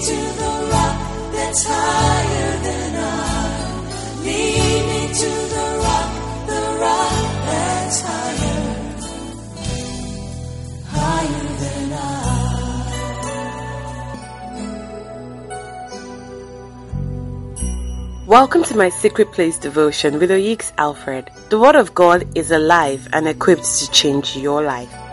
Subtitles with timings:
[0.00, 3.20] to the rock that's higher than I.
[18.30, 21.32] Welcome to my Secret Place devotion with Oyeks Alfred.
[21.48, 25.09] The Word of God is alive and equipped to change your life.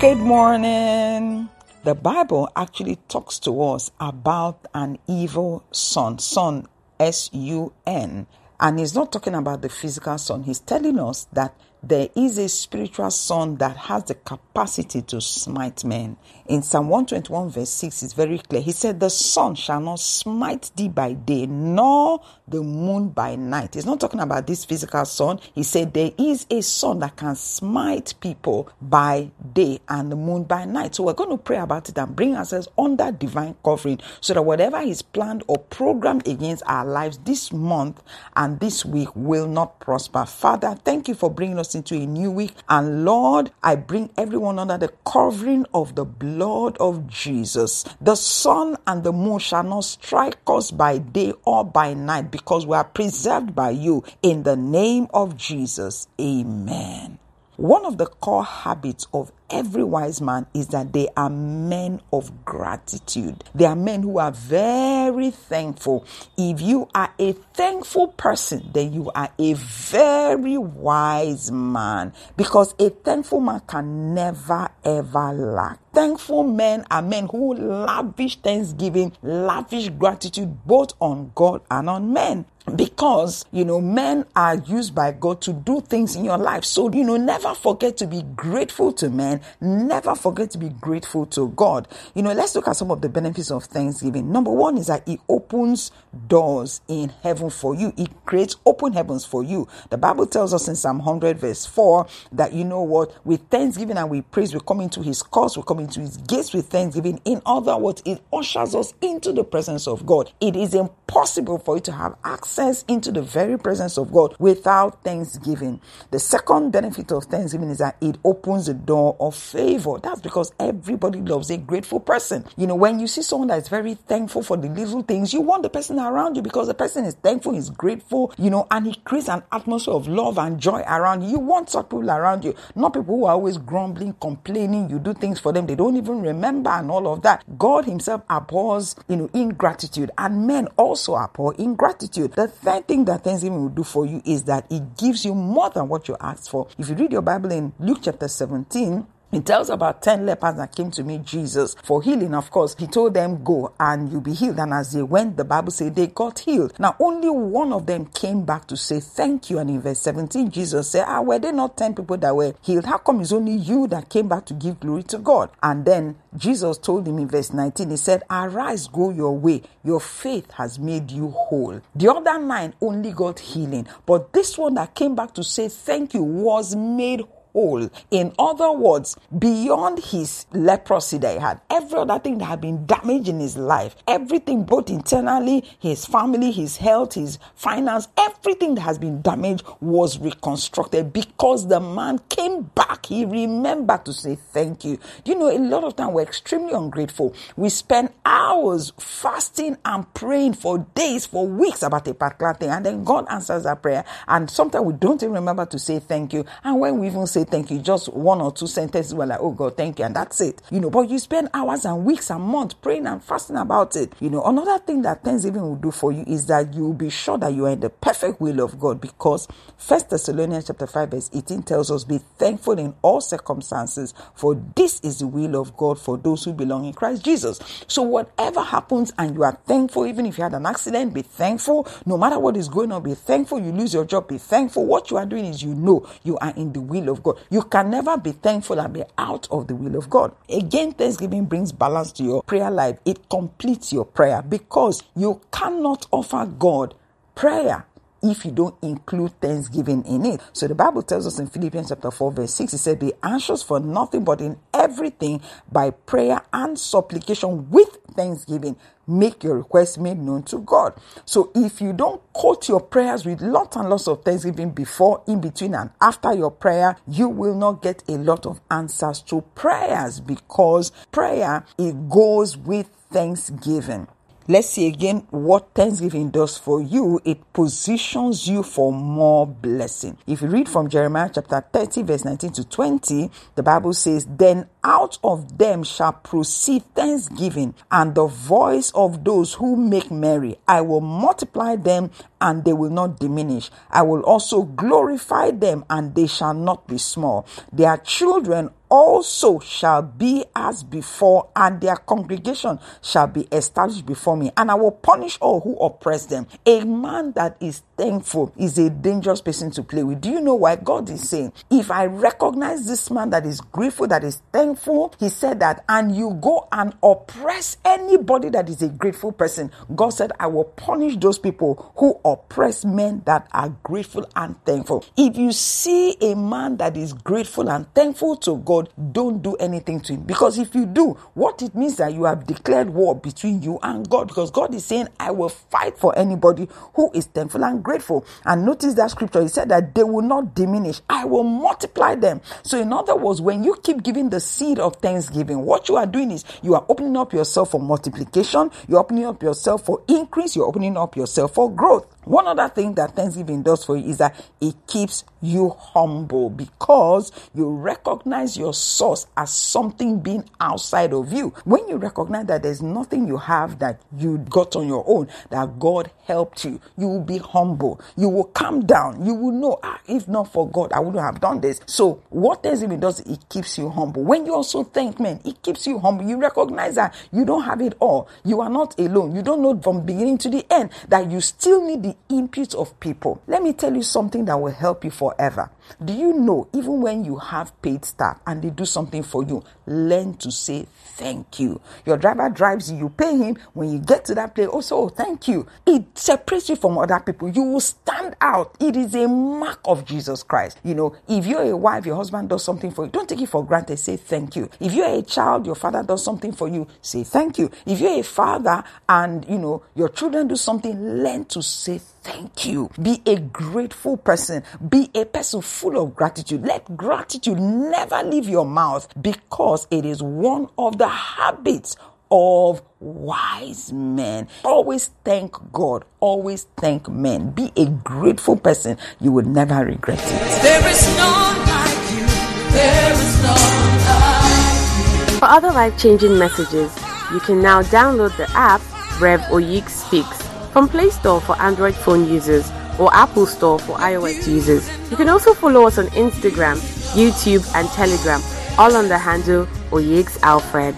[0.00, 1.50] Good morning.
[1.84, 6.68] The Bible actually talks to us about an evil sun, sun,
[6.98, 8.26] S U N.
[8.58, 10.44] And he's not talking about the physical sun.
[10.44, 15.84] He's telling us that there is a spiritual sun that has the capacity to smite
[15.84, 16.16] men.
[16.46, 18.60] In Psalm 121, verse 6, it's very clear.
[18.60, 23.74] He said, The sun shall not smite thee by day, nor the moon by night.
[23.74, 25.40] He's not talking about this physical sun.
[25.54, 30.44] He said, There is a sun that can smite people by day and the moon
[30.44, 30.94] by night.
[30.94, 34.42] So we're going to pray about it and bring ourselves under divine covering so that
[34.42, 38.02] whatever is planned or programmed against our lives this month
[38.36, 40.26] and this week will not prosper.
[40.26, 42.52] Father, thank you for bringing us into a new week.
[42.68, 47.84] And Lord, I bring everyone under the covering of the blood of Jesus.
[48.00, 52.66] The sun and the moon shall not strike us by day or by night because
[52.66, 54.02] we are preserved by you.
[54.22, 57.19] In the name of Jesus, amen.
[57.60, 62.46] One of the core habits of every wise man is that they are men of
[62.46, 63.44] gratitude.
[63.54, 66.06] They are men who are very thankful.
[66.38, 72.88] If you are a thankful person, then you are a very wise man because a
[72.88, 75.80] thankful man can never ever lack.
[75.92, 82.46] Thankful men are men who lavish thanksgiving, lavish gratitude both on God and on men
[82.76, 86.64] because you know men are used by God to do things in your life.
[86.64, 91.26] So you know never forget to be grateful to men, never forget to be grateful
[91.26, 91.88] to God.
[92.14, 94.30] You know, let's look at some of the benefits of Thanksgiving.
[94.32, 95.90] Number 1 is that it opens
[96.28, 97.92] doors in heaven for you.
[97.96, 99.68] It creates open heavens for you.
[99.90, 103.96] The Bible tells us in Psalm 100 verse 4 that you know what, with thanksgiving
[103.96, 107.20] and with praise we come into his courts, we come into his gates with thanksgiving.
[107.24, 110.32] In other words, it ushers us into the presence of God.
[110.40, 115.02] It is impossible for you to have access into the very presence of God without
[115.04, 115.80] thanksgiving.
[116.10, 119.98] The second benefit of thanksgiving is that it opens the door of favor.
[120.02, 122.44] That's because everybody loves a grateful person.
[122.56, 125.62] You know, when you see someone that's very thankful for the little things, you want
[125.62, 128.94] the person around you because the person is thankful, is grateful, you know, and he
[129.04, 131.30] creates an atmosphere of love and joy around you.
[131.30, 134.90] You want such people around you, not people who are always grumbling, complaining.
[134.90, 137.44] You do things for them, they don't even remember, and all of that.
[137.58, 142.32] God Himself abhors, you know, ingratitude, and men also abhor ingratitude.
[142.40, 145.68] The third thing that Thanksgiving will do for you is that it gives you more
[145.68, 146.68] than what you asked for.
[146.78, 150.74] If you read your Bible in Luke chapter 17, it tells about 10 lepers that
[150.74, 152.34] came to meet Jesus for healing.
[152.34, 154.58] Of course, he told them, Go and you'll be healed.
[154.58, 156.74] And as they went, the Bible said they got healed.
[156.80, 159.58] Now, only one of them came back to say thank you.
[159.58, 162.86] And in verse 17, Jesus said, Ah, were there not 10 people that were healed?
[162.86, 165.50] How come it's only you that came back to give glory to God?
[165.62, 169.62] And then Jesus told him in verse 19, He said, Arise, go your way.
[169.84, 171.80] Your faith has made you whole.
[171.94, 173.86] The other nine only got healing.
[174.06, 177.88] But this one that came back to say thank you was made whole whole.
[178.10, 182.86] In other words, beyond his leprosy that he had, every other thing that had been
[182.86, 188.82] damaged in his life, everything both internally, his family, his health, his finance, everything that
[188.82, 193.06] has been damaged was reconstructed because the man came back.
[193.06, 194.98] He remembered to say thank you.
[195.24, 197.34] You know, a lot of time we're extremely ungrateful.
[197.56, 202.84] We spend hours fasting and praying for days, for weeks about a particular thing, and
[202.84, 204.04] then God answers our prayer.
[204.28, 206.44] And sometimes we don't even remember to say thank you.
[206.64, 209.52] And when we even say thank you, just one or two sentences, we're like, oh
[209.52, 210.62] God, thank you, and that's it.
[210.70, 214.12] You know, but you spend hours and weeks and months praying and fasting about it.
[214.20, 217.10] You know, another thing that Thanksgiving will do for you is that you will be
[217.10, 221.10] sure that you are in the perfect will of God because First Thessalonians chapter 5,
[221.10, 225.76] verse 18 tells us, Be thankful in all circumstances, for this is the will of
[225.76, 227.60] God for those who belong in Christ Jesus.
[227.88, 231.86] So whatever happens and you are thankful, even if you had an accident, be thankful.
[232.06, 233.60] No matter what is going on, be thankful.
[233.60, 234.86] You lose your job, be thankful.
[234.86, 237.29] What you are doing is you know you are in the will of God.
[237.50, 240.32] You can never be thankful and be out of the will of God.
[240.48, 242.98] Again, Thanksgiving brings balance to your prayer life.
[243.04, 246.94] It completes your prayer because you cannot offer God
[247.34, 247.86] prayer
[248.22, 250.40] if you don't include thanksgiving in it.
[250.52, 253.62] So the Bible tells us in Philippians chapter 4 verse 6, it said, be anxious
[253.62, 255.40] for nothing but in everything
[255.70, 258.76] by prayer and supplication with thanksgiving.
[259.06, 260.94] Make your request made known to God.
[261.24, 265.40] So if you don't quote your prayers with lots and lots of thanksgiving before, in
[265.40, 270.20] between, and after your prayer, you will not get a lot of answers to prayers
[270.20, 274.06] because prayer it goes with thanksgiving.
[274.50, 277.20] Let's see again what Thanksgiving does for you.
[277.24, 280.18] It positions you for more blessing.
[280.26, 284.68] If you read from Jeremiah chapter 30, verse 19 to 20, the Bible says, Then
[284.84, 290.58] out of them shall proceed thanksgiving and the voice of those who make merry.
[290.66, 292.10] I will multiply them
[292.40, 293.70] and they will not diminish.
[293.90, 297.46] I will also glorify them and they shall not be small.
[297.72, 304.50] Their children also shall be as before, and their congregation shall be established before me,
[304.56, 306.46] and I will punish all who oppress them.
[306.66, 310.20] A man that is thankful is a dangerous person to play with.
[310.20, 314.08] Do you know why God is saying, if I recognize this man that is grateful,
[314.08, 314.69] that is thankful,
[315.18, 320.10] he said that, and you go and oppress anybody that is a grateful person, God
[320.10, 325.04] said, I will punish those people who oppress men that are grateful and thankful.
[325.16, 330.00] If you see a man that is grateful and thankful to God, don't do anything
[330.02, 330.22] to him.
[330.22, 334.08] Because if you do, what it means that you have declared war between you and
[334.08, 334.28] God.
[334.28, 338.24] Because God is saying, I will fight for anybody who is thankful and grateful.
[338.44, 342.40] And notice that scripture, he said that they will not diminish, I will multiply them.
[342.62, 346.04] So, in other words, when you keep giving the seed of thanksgiving, what you are
[346.04, 350.54] doing is you are opening up yourself for multiplication, you're opening up yourself for increase,
[350.54, 352.06] you're opening up yourself for growth.
[352.24, 357.32] One other thing that Thanksgiving does for you is that it keeps you humble because
[357.54, 361.54] you recognize your source as something being outside of you.
[361.64, 365.78] When you recognize that there's nothing you have that you got on your own, that
[365.78, 368.00] God helped you, you will be humble.
[368.16, 369.24] You will calm down.
[369.24, 371.80] You will know, ah, if not for God, I wouldn't have done this.
[371.86, 374.22] So, what Thanksgiving does, it keeps you humble.
[374.24, 376.24] When you also thank men, it keeps you humble.
[376.24, 378.28] You recognize that you don't have it all.
[378.44, 379.34] You are not alone.
[379.34, 382.98] You don't know from beginning to the end that you still need the input of
[383.00, 383.40] people.
[383.46, 385.70] Let me tell you something that will help you forever.
[386.04, 389.64] Do you know, even when you have paid staff and they do something for you,
[389.86, 391.80] learn to say thank you.
[392.06, 393.56] Your driver drives you, you pay him.
[393.74, 395.66] When you get to that place, also, oh, thank you.
[395.86, 397.50] It separates you from other people.
[397.50, 398.76] You will stand out.
[398.80, 400.78] It is a mark of Jesus Christ.
[400.84, 403.48] You know, if you're a wife, your husband does something for you, don't take it
[403.48, 403.98] for granted.
[403.98, 404.70] Say thank you.
[404.80, 407.70] If you're a child, your father does something for you, say thank you.
[407.86, 412.66] If you're a father and, you know, your children do something, learn to say thank
[412.66, 412.90] you.
[413.00, 414.62] Be a grateful person.
[414.88, 416.62] Be a person full of gratitude.
[416.62, 421.96] Let gratitude never leave your mouth because it is one of the habits
[422.30, 424.48] of wise men.
[424.64, 426.04] Always thank God.
[426.20, 427.50] Always thank men.
[427.50, 428.98] Be a grateful person.
[429.20, 430.62] You will never regret it.
[430.62, 432.26] There is none like you.
[432.72, 435.38] There is none like you.
[435.38, 436.94] For other life changing messages,
[437.32, 438.80] you can now download the app
[439.20, 440.39] Rev Oyik Speaks
[440.72, 444.88] from Play Store for Android phone users or Apple Store for iOS users.
[445.10, 446.76] You can also follow us on Instagram,
[447.14, 448.40] YouTube, and Telegram,
[448.78, 450.96] all on the handle Oyegs Alfred.